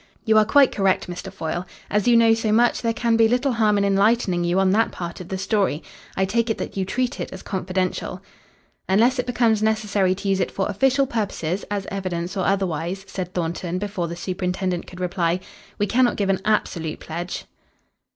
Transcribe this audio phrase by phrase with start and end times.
[0.25, 1.31] "You are quite correct, Mr.
[1.31, 1.63] Foyle.
[1.87, 4.91] As you know so much, there can be little harm in enlightening you on that
[4.91, 5.83] part of the story.
[6.17, 8.19] I take it that you treat it as confidential."
[8.89, 13.35] "Unless it becomes necessary to use it for official purposes, as evidence or otherwise," said
[13.35, 15.39] Thornton before the superintendent could reply.
[15.77, 17.45] "We cannot give an absolute pledge."